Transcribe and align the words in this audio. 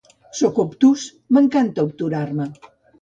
Soc 0.37 0.61
obtús, 0.63 1.03
m'encanta 1.37 1.85
obturar-me. 1.91 2.53